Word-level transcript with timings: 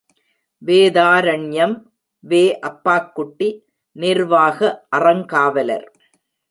வேதாரண்யம் 0.61 1.75
வே. 2.23 2.59
அப்பாக்குட்டி, 2.61 3.49
நிர்வாக 3.95 4.59
அறங்காவலர். 4.97 5.87